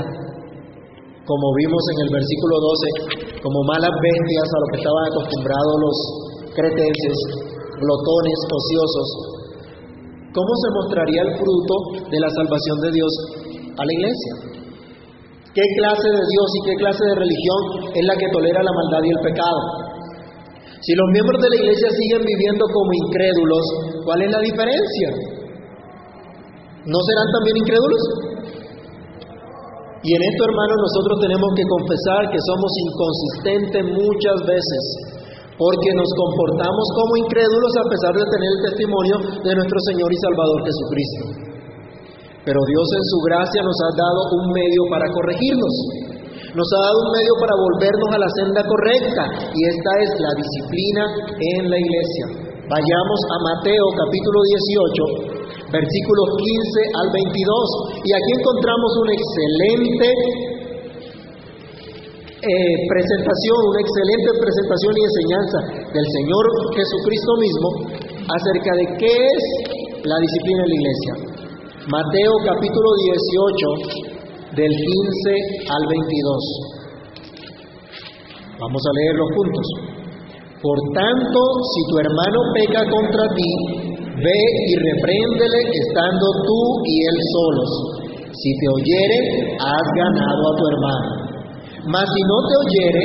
[1.23, 5.97] como vimos en el versículo 12, como malas bestias a lo que estaban acostumbrados los
[6.51, 7.17] cretenses,
[7.79, 9.07] glotones, ociosos,
[10.35, 11.75] ¿cómo se mostraría el fruto
[12.11, 13.11] de la salvación de Dios
[13.79, 14.33] a la iglesia?
[15.53, 17.61] ¿Qué clase de Dios y qué clase de religión
[17.93, 19.61] es la que tolera la maldad y el pecado?
[20.81, 23.63] Si los miembros de la iglesia siguen viviendo como incrédulos,
[24.03, 25.09] ¿cuál es la diferencia?
[26.83, 28.32] ¿No serán también incrédulos?
[30.03, 34.83] Y en esto, hermanos, nosotros tenemos que confesar que somos inconsistentes muchas veces,
[35.55, 39.15] porque nos comportamos como incrédulos a pesar de tener el testimonio
[39.47, 41.23] de nuestro Señor y Salvador Jesucristo.
[42.43, 45.75] Pero Dios en su gracia nos ha dado un medio para corregirnos.
[46.51, 49.23] Nos ha dado un medio para volvernos a la senda correcta
[49.55, 51.03] y esta es la disciplina
[51.39, 52.25] en la iglesia.
[52.67, 54.39] Vayamos a Mateo capítulo
[55.31, 55.32] 18,
[55.73, 60.07] versículos 15 al 22 y aquí encontramos una excelente
[62.45, 65.57] eh, presentación, una excelente presentación y enseñanza
[65.97, 66.45] del Señor
[66.77, 67.69] Jesucristo mismo
[68.29, 69.43] acerca de qué es
[70.05, 71.13] la disciplina en la iglesia.
[71.89, 72.89] Mateo capítulo
[73.97, 74.13] 18,
[74.55, 76.83] del 15 al 22.
[78.61, 79.67] Vamos a leer los puntos.
[80.61, 81.39] Por tanto,
[81.73, 87.71] si tu hermano peca contra ti, ve y repréndele estando tú y él solos.
[88.33, 89.17] Si te oyere,
[89.57, 91.09] has ganado a tu hermano.
[91.87, 93.03] Mas si no te oyere,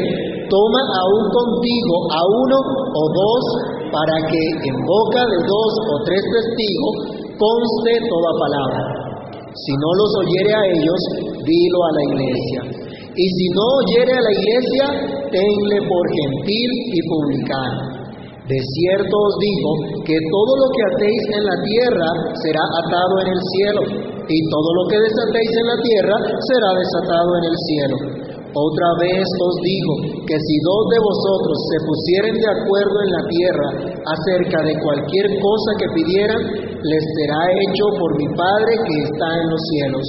[0.49, 3.45] toma aún contigo a uno o dos,
[3.91, 6.95] para que en boca de dos o tres testigos
[7.39, 8.81] conste toda palabra.
[9.53, 11.01] Si no los oyere a ellos,
[11.43, 12.61] dilo a la iglesia.
[13.17, 14.87] Y si no oyere a la iglesia,
[15.33, 17.98] tenle por gentil y publicano.
[18.49, 19.73] De cierto os digo
[20.09, 23.83] que todo lo que atéis en la tierra será atado en el cielo,
[24.25, 26.17] y todo lo que desatéis en la tierra
[26.49, 27.97] será desatado en el cielo.
[28.49, 29.93] Otra vez os digo
[30.25, 33.69] que si dos de vosotros se pusieren de acuerdo en la tierra
[34.17, 36.41] acerca de cualquier cosa que pidieran,
[36.81, 40.05] les será hecho por mi Padre que está en los cielos.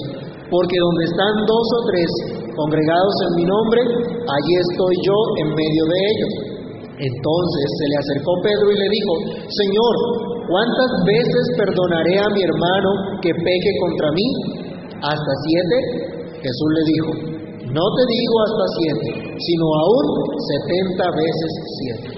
[0.48, 2.10] Porque donde están dos o tres
[2.56, 3.82] congregados en mi nombre,
[4.16, 6.49] allí estoy yo en medio de ellos.
[7.00, 9.14] Entonces se le acercó Pedro y le dijo,
[9.48, 9.96] Señor,
[10.52, 12.90] ¿cuántas veces perdonaré a mi hermano
[13.24, 14.28] que peque contra mí?
[15.00, 15.76] ¿Hasta siete?
[16.44, 17.12] Jesús le dijo,
[17.72, 20.06] no te digo hasta siete, sino aún
[20.44, 22.10] setenta veces siete.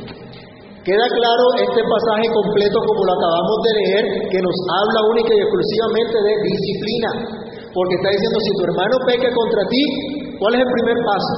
[0.81, 5.45] Queda claro este pasaje completo como lo acabamos de leer, que nos habla única y
[5.45, 7.09] exclusivamente de disciplina.
[7.69, 9.83] Porque está diciendo, si tu hermano peca contra ti,
[10.41, 11.33] ¿cuál es el primer paso?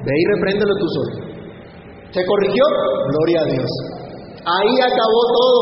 [0.00, 1.31] Ve y repréndelo tú solo.
[2.12, 2.64] ¿Te corrigió?
[3.08, 3.70] Gloria a Dios.
[4.44, 5.60] Ahí acabó todo.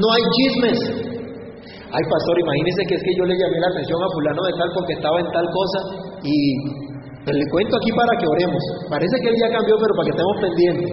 [0.00, 0.78] No hay chismes.
[1.92, 4.70] Ay, pastor, imagínese que es que yo le llamé la atención a fulano de tal
[4.72, 5.78] porque estaba en tal cosa
[6.24, 6.36] y
[7.28, 8.62] pues, le cuento aquí para que oremos.
[8.88, 10.90] Parece que él ya cambió, pero para que estemos pendientes.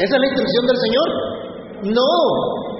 [0.00, 1.08] ¿Esa es la instrucción del Señor?
[1.92, 2.12] No.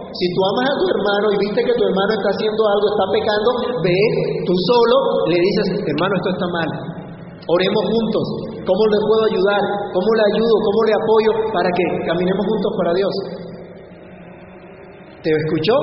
[0.08, 3.04] Si tú amas a tu hermano y viste que tu hermano está haciendo algo, está
[3.12, 3.48] pecando,
[3.84, 4.00] ve
[4.48, 4.96] tú solo,
[5.28, 6.95] le dices, hermano, esto está mal.
[7.44, 8.24] Oremos juntos.
[8.64, 9.62] ¿Cómo le puedo ayudar?
[9.92, 10.54] ¿Cómo le ayudo?
[10.64, 13.14] ¿Cómo le apoyo para que caminemos juntos para Dios?
[15.22, 15.76] ¿Te escuchó?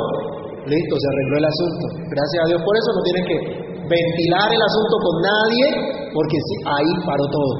[0.65, 1.85] Listo, se arregló el asunto.
[2.07, 3.37] Gracias a Dios por eso no tienes que
[3.83, 5.65] ventilar el asunto con nadie,
[6.15, 6.37] porque
[6.67, 7.53] ahí paró todo.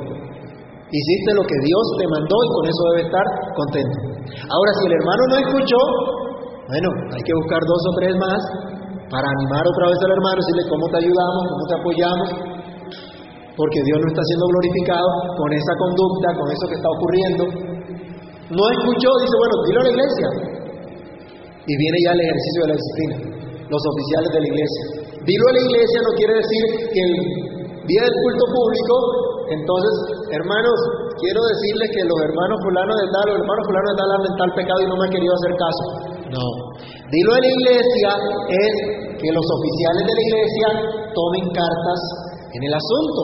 [0.94, 3.26] Hiciste lo que Dios te mandó y con eso debe estar
[3.56, 3.98] contento.
[4.46, 5.82] Ahora, si el hermano no escuchó,
[6.70, 8.40] bueno, hay que buscar dos o tres más
[9.10, 12.28] para animar otra vez al hermano, decirle cómo te ayudamos, cómo te apoyamos,
[13.54, 17.44] porque Dios no está siendo glorificado con esa conducta, con eso que está ocurriendo.
[18.50, 20.28] No escuchó, dice, bueno, dilo a la iglesia.
[21.64, 23.16] Y viene ya el ejercicio de la disciplina,
[23.70, 24.84] los oficiales de la iglesia.
[25.24, 27.14] Dilo a la iglesia no quiere decir que el
[27.88, 28.96] día del culto público,
[29.54, 29.94] entonces,
[30.34, 30.78] hermanos,
[31.22, 34.52] quiero decirles que los hermanos fulanos de tal, los hermanos fulanos de tal han tal
[34.60, 35.86] pecado y no me han querido hacer caso.
[36.34, 36.46] No.
[37.08, 38.12] Dilo a la iglesia
[38.50, 38.74] es
[39.22, 40.68] que los oficiales de la iglesia
[41.14, 42.00] tomen cartas
[42.54, 43.22] en el asunto.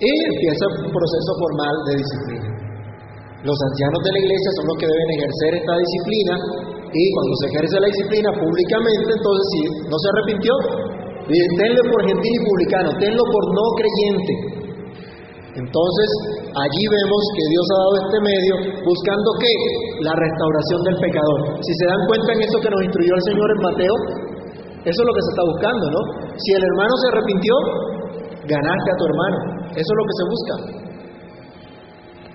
[0.00, 2.48] Y empieza un proceso formal de disciplina.
[3.44, 6.34] Los ancianos de la iglesia son los que deben ejercer esta disciplina
[6.94, 10.52] y cuando se ejerce la disciplina públicamente, entonces si no se arrepintió,
[11.28, 14.34] tenlo por gentil y publicano, tenlo por no creyente.
[15.54, 16.08] Entonces,
[16.50, 19.54] allí vemos que Dios ha dado este medio buscando qué?
[20.02, 21.38] La restauración del pecador.
[21.62, 23.94] Si se dan cuenta en eso que nos instruyó el Señor en Mateo,
[24.82, 26.00] eso es lo que se está buscando, ¿no?
[26.34, 27.54] Si el hermano se arrepintió,
[28.46, 29.38] ganaste a tu hermano.
[29.72, 30.54] Eso es lo que se busca.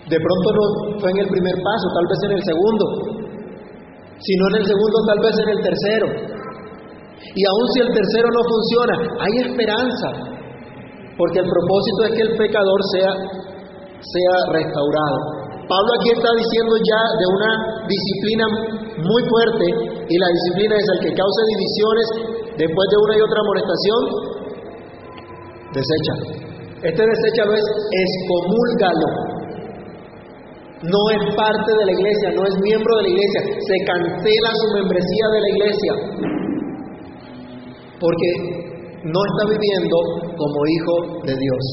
[0.09, 0.63] De pronto no
[0.99, 2.85] fue en el primer paso, tal vez en el segundo.
[4.17, 6.07] Si no en el segundo, tal vez en el tercero.
[7.35, 10.09] Y aun si el tercero no funciona, hay esperanza.
[11.13, 13.11] Porque el propósito es que el pecador sea,
[14.01, 15.39] sea restaurado.
[15.69, 17.51] Pablo aquí está diciendo ya de una
[17.85, 18.45] disciplina
[19.05, 19.65] muy fuerte
[20.09, 22.07] y la disciplina es el que cause divisiones
[22.57, 24.01] después de una y otra amonestación,
[25.73, 26.13] desecha.
[26.83, 29.09] Este lo es excomúlgalo.
[30.79, 33.41] No es parte de la iglesia, no es miembro de la iglesia.
[33.67, 35.93] Se cancela su membresía de la iglesia.
[37.99, 38.29] Porque
[39.03, 39.97] no está viviendo
[40.39, 40.93] como hijo
[41.27, 41.63] de Dios.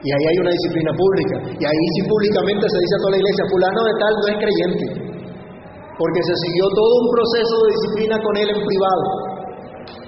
[0.00, 1.36] Y ahí hay una disciplina pública.
[1.60, 4.36] Y ahí sí públicamente se dice a toda la iglesia, fulano de tal no es
[4.40, 4.86] creyente.
[5.92, 9.04] Porque se siguió todo un proceso de disciplina con él en privado.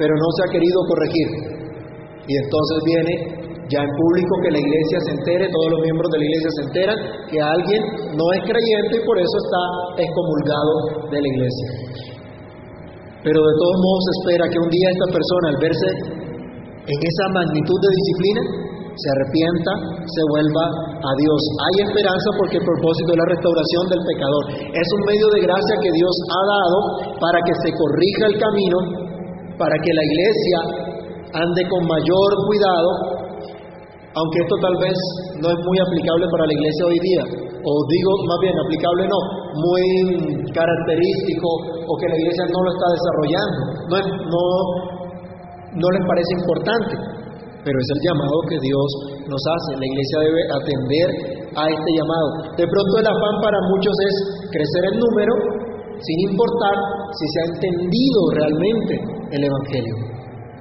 [0.00, 1.53] Pero no se ha querido corregir.
[2.26, 3.12] Y entonces viene
[3.68, 6.62] ya en público que la iglesia se entere, todos los miembros de la iglesia se
[6.68, 6.98] enteran
[7.32, 7.80] que alguien
[8.12, 9.62] no es creyente y por eso está
[10.04, 10.72] excomulgado
[11.08, 11.68] de la iglesia.
[13.24, 15.88] Pero de todos modos se espera que un día esta persona, al verse
[16.84, 18.42] en esa magnitud de disciplina,
[18.94, 19.72] se arrepienta,
[20.06, 21.40] se vuelva a Dios.
[21.64, 24.44] Hay esperanza porque el propósito es la restauración del pecador.
[24.76, 26.78] Es un medio de gracia que Dios ha dado
[27.16, 28.78] para que se corrija el camino,
[29.56, 30.83] para que la iglesia
[31.34, 32.90] ande con mayor cuidado,
[34.14, 34.96] aunque esto tal vez
[35.42, 37.24] no es muy aplicable para la iglesia hoy día,
[37.58, 39.20] o digo más bien aplicable no,
[39.58, 39.84] muy
[40.54, 41.48] característico
[41.86, 43.58] o que la iglesia no lo está desarrollando,
[43.90, 43.96] no,
[44.30, 44.44] no,
[45.74, 46.94] no les parece importante,
[47.64, 48.88] pero es el llamado que Dios
[49.26, 49.80] nos hace.
[49.80, 51.08] La iglesia debe atender
[51.56, 52.28] a este llamado.
[52.60, 54.14] De pronto el afán para muchos es
[54.52, 55.34] crecer en número,
[55.98, 56.76] sin importar
[57.16, 58.94] si se ha entendido realmente
[59.32, 60.13] el Evangelio.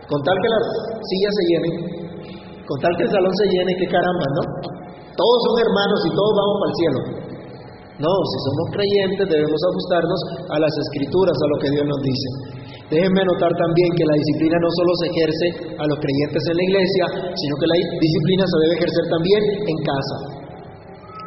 [0.07, 0.63] Con tal que las
[1.03, 1.73] sillas se llenen,
[2.67, 4.43] con tal que el salón se llene, qué caramba, ¿no?
[5.13, 6.99] Todos son hermanos y todos vamos para el cielo.
[8.01, 12.29] No, si somos creyentes debemos ajustarnos a las escrituras, a lo que Dios nos dice.
[12.89, 16.65] Déjenme anotar también que la disciplina no solo se ejerce a los creyentes en la
[16.67, 17.05] iglesia,
[17.37, 20.17] sino que la disciplina se debe ejercer también en casa,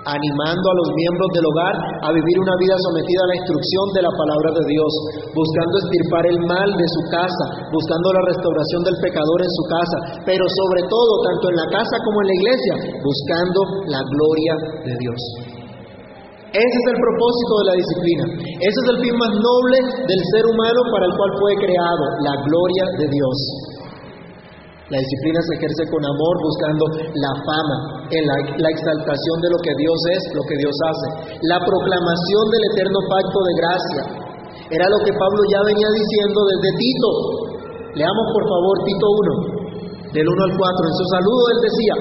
[0.07, 1.75] animando a los miembros del hogar
[2.07, 4.93] a vivir una vida sometida a la instrucción de la palabra de Dios,
[5.35, 9.99] buscando estirpar el mal de su casa, buscando la restauración del pecador en su casa,
[10.23, 13.59] pero sobre todo, tanto en la casa como en la iglesia, buscando
[13.91, 14.55] la gloria
[14.87, 15.21] de Dios.
[16.57, 18.25] Ese es el propósito de la disciplina.
[18.65, 19.77] Ese es el fin más noble
[20.09, 23.37] del ser humano para el cual fue creado, la gloria de Dios.
[24.87, 26.85] La disciplina se ejerce con amor buscando
[27.19, 31.09] la fama, la, la, exaltación de lo que Dios es, lo que Dios hace.
[31.51, 34.03] La proclamación del eterno pacto de gracia.
[34.71, 37.11] Era lo que Pablo ya venía diciendo desde Tito.
[37.99, 39.07] Leamos por favor Tito
[40.07, 40.63] 1, del 1 al 4.
[40.63, 41.95] En su saludo él decía,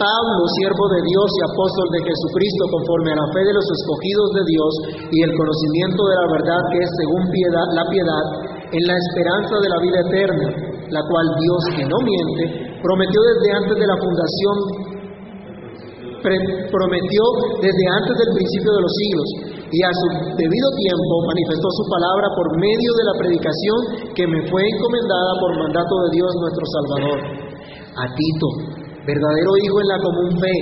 [0.00, 4.28] Pablo, siervo de Dios y apóstol de Jesucristo, conforme a la fe de los escogidos
[4.40, 4.72] de Dios
[5.12, 8.24] y el conocimiento de la verdad que es según piedad, la piedad,
[8.72, 10.48] en la esperanza de la vida eterna,
[10.90, 12.44] la cual Dios, que no miente,
[12.82, 14.56] prometió desde antes de la fundación,
[16.20, 17.22] prometió
[17.62, 19.28] desde antes del principio de los siglos,
[19.70, 23.78] y a su debido tiempo manifestó su palabra por medio de la predicación
[24.18, 27.18] que me fue encomendada por mandato de Dios nuestro Salvador.
[27.90, 28.48] A Tito,
[29.06, 30.56] verdadero Hijo en la común fe,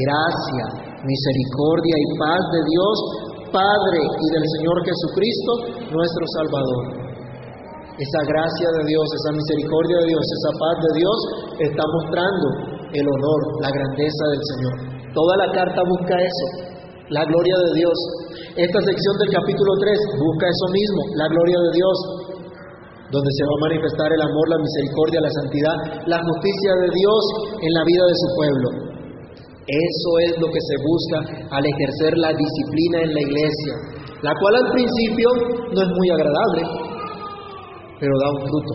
[0.00, 0.64] gracia,
[1.04, 2.96] misericordia y paz de Dios,
[3.52, 5.52] Padre y del Señor Jesucristo,
[5.92, 7.05] nuestro Salvador.
[7.96, 11.18] Esa gracia de Dios, esa misericordia de Dios, esa paz de Dios
[11.64, 12.46] está mostrando
[12.92, 14.74] el honor, la grandeza del Señor.
[15.16, 16.46] Toda la carta busca eso,
[17.08, 17.96] la gloria de Dios.
[18.52, 21.96] Esta sección del capítulo 3 busca eso mismo, la gloria de Dios.
[23.06, 25.76] donde se va a manifestar el amor, la misericordia, la santidad,
[26.10, 27.22] la justicia de Dios
[27.62, 28.68] en la vida de su pueblo.
[29.62, 31.18] Eso es lo que se busca
[31.54, 33.74] al ejercer la disciplina en la iglesia,
[34.22, 35.28] la cual al principio
[35.70, 36.62] no es muy agradable,
[38.00, 38.72] pero da un fruto.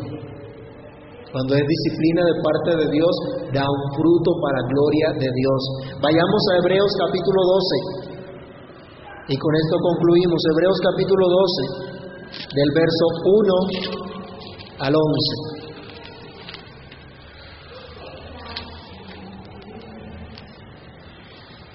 [1.32, 3.16] Cuando es disciplina de parte de Dios,
[3.56, 5.62] da un fruto para gloria de Dios.
[6.04, 8.12] Vayamos a Hebreos capítulo 12.
[9.32, 10.40] Y con esto concluimos.
[10.52, 15.52] Hebreos capítulo 12, del verso 1 al 11.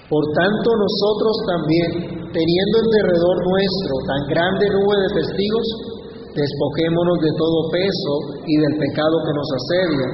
[0.07, 1.89] Por tanto, nosotros también,
[2.31, 5.96] teniendo en derredor nuestro tan grande nube de testigos,
[6.37, 8.13] despojémonos de todo peso
[8.45, 10.07] y del pecado que nos asedia,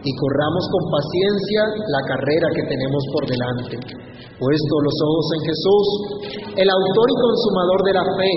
[0.00, 3.76] y corramos con paciencia la carrera que tenemos por delante,
[4.38, 5.86] puesto los ojos en Jesús,
[6.56, 8.32] el autor y consumador de la fe,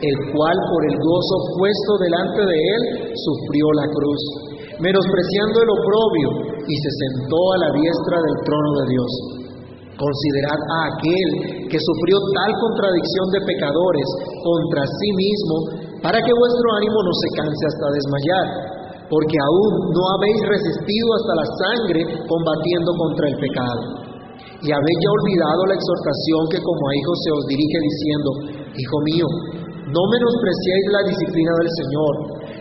[0.00, 2.82] el cual por el gozo puesto delante de él
[3.12, 4.20] sufrió la cruz,
[4.80, 9.12] menospreciando el oprobio, y se sentó a la diestra del trono de Dios.
[9.94, 11.28] Considerad a aquel
[11.68, 14.08] que sufrió tal contradicción de pecadores
[14.42, 18.46] contra sí mismo, para que vuestro ánimo no se canse hasta desmayar,
[19.08, 23.82] porque aún no habéis resistido hasta la sangre combatiendo contra el pecado.
[24.60, 28.28] Y habéis ya olvidado la exhortación que como a hijos se os dirige diciendo,
[28.76, 29.28] Hijo mío,
[29.96, 32.12] no menospreciéis la disciplina del Señor,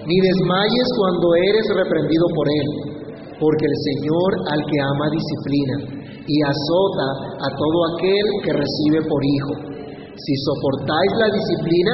[0.08, 2.68] ni desmayes cuando eres reprendido por Él,
[3.44, 5.76] porque el Señor al que ama disciplina
[6.24, 7.08] y azota
[7.44, 9.54] a todo aquel que recibe por hijo.
[10.16, 11.94] Si soportáis la disciplina,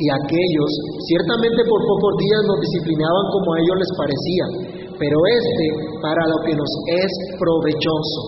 [0.00, 0.70] Y aquellos
[1.12, 4.46] ciertamente por pocos días nos disciplinaban como a ellos les parecía,
[4.96, 5.66] pero este
[6.00, 8.20] para lo que nos es provechoso,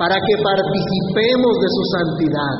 [0.00, 2.56] para que participemos de su santidad.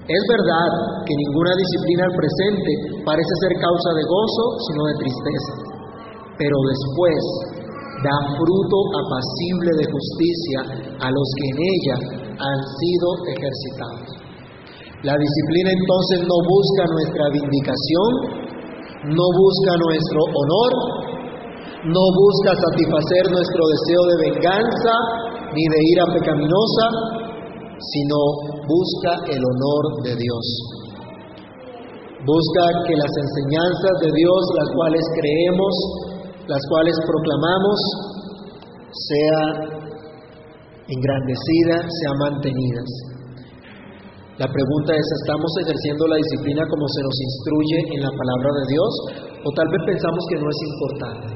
[0.00, 0.68] Es verdad
[1.04, 2.72] que ninguna disciplina al presente
[3.04, 5.52] parece ser causa de gozo, sino de tristeza,
[6.40, 7.20] pero después
[8.00, 10.60] da fruto apacible de justicia
[11.04, 11.96] a los que en ella
[12.32, 14.23] han sido ejercitados.
[15.04, 18.10] La disciplina entonces no busca nuestra vindicación,
[19.12, 20.72] no busca nuestro honor,
[21.92, 24.94] no busca satisfacer nuestro deseo de venganza
[25.52, 26.86] ni de ira pecaminosa,
[27.76, 28.16] sino
[28.64, 30.46] busca el honor de Dios.
[32.24, 35.74] Busca que las enseñanzas de Dios, las cuales creemos,
[36.48, 37.78] las cuales proclamamos,
[38.88, 39.68] sea
[40.88, 43.13] engrandecida, sean mantenidas.
[44.34, 48.64] La pregunta es, ¿estamos ejerciendo la disciplina como se nos instruye en la palabra de
[48.66, 48.92] Dios?
[49.30, 51.28] ¿O tal vez pensamos que no es importante?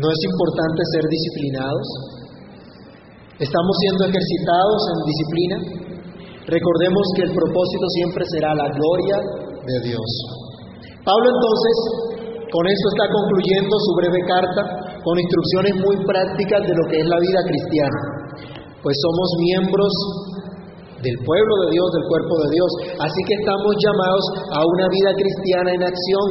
[0.00, 1.86] ¿No es importante ser disciplinados?
[3.36, 5.56] ¿Estamos siendo ejercitados en disciplina?
[6.48, 9.16] Recordemos que el propósito siempre será la gloria
[9.68, 10.08] de Dios.
[11.04, 11.76] Pablo entonces
[12.48, 14.62] con esto está concluyendo su breve carta
[15.04, 18.00] con instrucciones muy prácticas de lo que es la vida cristiana,
[18.80, 19.92] pues somos miembros
[21.04, 24.24] del pueblo de Dios, del cuerpo de Dios, así que estamos llamados
[24.56, 26.28] a una vida cristiana en acción.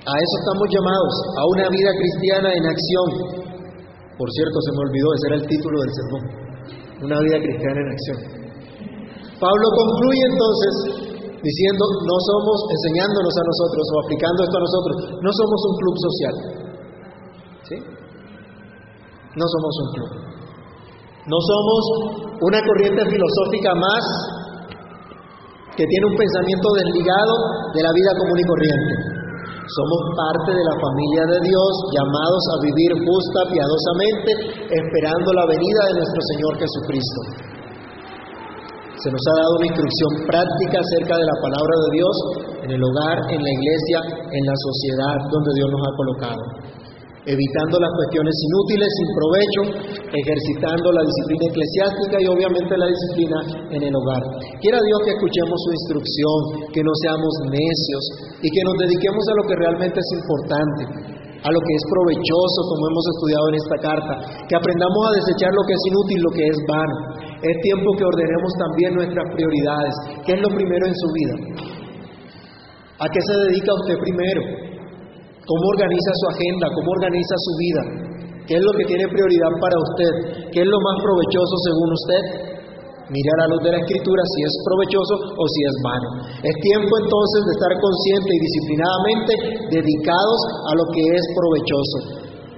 [0.00, 3.08] A eso estamos llamados, a una vida cristiana en acción.
[4.16, 6.24] Por cierto, se me olvidó, ese era el título del sermón,
[7.04, 8.18] una vida cristiana en acción.
[9.36, 10.72] Pablo concluye entonces
[11.40, 15.96] diciendo, no somos enseñándonos a nosotros o aplicando esto a nosotros, no somos un club
[16.00, 16.34] social.
[17.64, 17.76] ¿Sí?
[19.36, 20.10] No somos un club.
[21.28, 24.04] No somos una corriente filosófica más
[25.76, 27.34] que tiene un pensamiento desligado
[27.72, 28.94] de la vida común y corriente.
[29.70, 34.30] Somos parte de la familia de Dios, llamados a vivir justa, piadosamente,
[34.66, 37.20] esperando la venida de nuestro Señor Jesucristo.
[38.98, 42.14] Se nos ha dado una instrucción práctica acerca de la palabra de Dios
[42.66, 46.42] en el hogar, en la iglesia, en la sociedad donde Dios nos ha colocado.
[47.20, 49.62] Evitando las cuestiones inútiles, sin provecho,
[50.08, 53.38] ejercitando la disciplina eclesiástica y obviamente la disciplina
[53.76, 54.24] en el hogar.
[54.56, 56.38] Quiera Dios que escuchemos su instrucción,
[56.72, 58.04] que no seamos necios
[58.40, 60.82] y que nos dediquemos a lo que realmente es importante,
[61.44, 64.12] a lo que es provechoso, como hemos estudiado en esta carta,
[64.48, 66.96] que aprendamos a desechar lo que es inútil, lo que es vano.
[67.44, 69.94] Es tiempo que ordenemos también nuestras prioridades.
[70.24, 71.34] ¿Qué es lo primero en su vida?
[72.96, 74.69] ¿A qué se dedica usted primero?
[75.50, 77.82] Cómo organiza su agenda, cómo organiza su vida,
[78.46, 80.12] qué es lo que tiene prioridad para usted,
[80.54, 82.22] qué es lo más provechoso según usted.
[83.10, 86.08] Mire a la luz de la escritura si es provechoso o si es vano.
[86.46, 89.32] Es tiempo entonces de estar consciente y disciplinadamente
[89.74, 90.40] dedicados
[90.70, 91.98] a lo que es provechoso.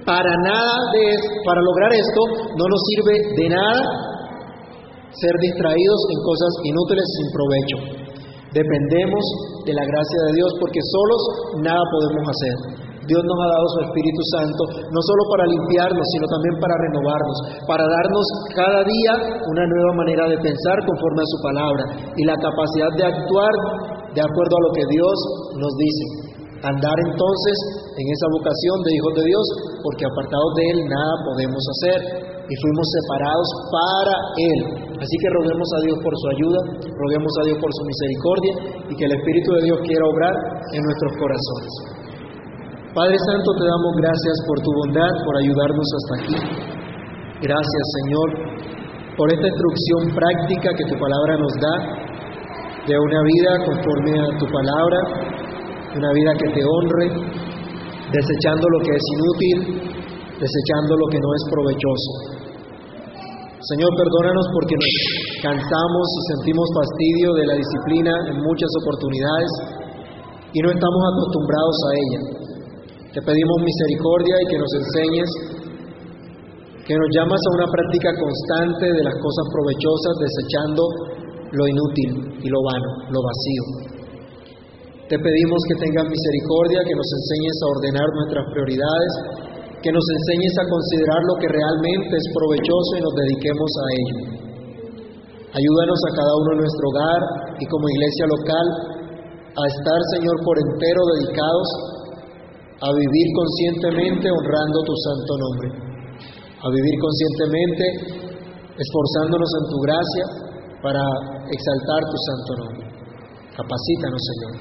[0.05, 2.21] Para nada de para lograr esto
[2.53, 3.81] no nos sirve de nada
[5.09, 7.77] ser distraídos en cosas inútiles sin provecho.
[8.53, 9.25] Dependemos
[9.65, 11.21] de la gracia de Dios porque solos
[11.65, 12.82] nada podemos hacer.
[13.03, 17.37] Dios nos ha dado su Espíritu Santo no solo para limpiarnos, sino también para renovarnos,
[17.67, 18.25] para darnos
[18.55, 21.83] cada día una nueva manera de pensar conforme a su palabra
[22.15, 23.53] y la capacidad de actuar
[24.15, 25.17] de acuerdo a lo que Dios
[25.57, 26.05] nos dice.
[26.63, 27.55] Andar entonces
[27.91, 29.45] en esa vocación de hijos de Dios,
[29.83, 31.99] porque apartados de Él nada podemos hacer
[32.47, 34.15] y fuimos separados para
[34.47, 34.59] Él.
[34.95, 38.53] Así que roguemos a Dios por su ayuda, roguemos a Dios por su misericordia
[38.87, 40.35] y que el Espíritu de Dios quiera obrar
[40.71, 42.02] en nuestros corazones.
[42.93, 46.37] Padre Santo, te damos gracias por tu bondad, por ayudarnos hasta aquí.
[47.41, 48.27] Gracias, Señor,
[49.17, 51.75] por esta instrucción práctica que tu palabra nos da
[52.85, 54.99] de una vida conforme a tu palabra,
[55.89, 57.07] una vida que te honre,
[58.13, 59.57] desechando lo que es inútil,
[60.37, 62.11] desechando lo que no es provechoso.
[63.73, 64.93] Señor, perdónanos porque nos
[65.41, 69.49] cansamos y sentimos fastidio de la disciplina en muchas oportunidades
[70.53, 72.42] y no estamos acostumbrados a ella.
[73.13, 75.29] Te pedimos misericordia y que nos enseñes,
[76.81, 80.81] que nos llamas a una práctica constante de las cosas provechosas, desechando
[81.53, 83.63] lo inútil y lo vano, lo vacío.
[85.05, 89.13] Te pedimos que tengas misericordia, que nos enseñes a ordenar nuestras prioridades,
[89.77, 94.17] que nos enseñes a considerar lo que realmente es provechoso y nos dediquemos a ello.
[95.53, 97.21] Ayúdanos a cada uno en nuestro hogar
[97.61, 98.67] y como iglesia local
[99.53, 101.93] a estar, Señor, por entero dedicados
[102.83, 105.67] a vivir conscientemente honrando tu santo nombre,
[106.59, 107.85] a vivir conscientemente
[108.75, 110.25] esforzándonos en tu gracia
[110.83, 111.03] para
[111.47, 112.85] exaltar tu santo nombre.
[113.55, 114.53] Capacítanos, Señor,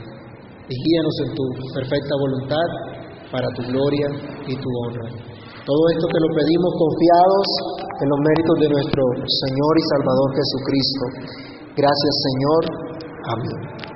[0.70, 1.44] y guíanos en tu
[1.74, 2.68] perfecta voluntad
[3.32, 4.06] para tu gloria
[4.46, 5.08] y tu honra.
[5.66, 7.46] Todo esto te lo pedimos confiados
[8.02, 9.02] en los méritos de nuestro
[9.46, 11.04] Señor y Salvador Jesucristo.
[11.74, 12.62] Gracias, Señor.
[13.34, 13.91] Amén.